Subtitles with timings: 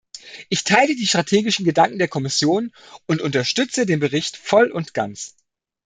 [0.49, 2.71] Ich teile die strategischen Gedanken der Kommission
[3.05, 5.35] und unterstütze den Bericht voll und ganz.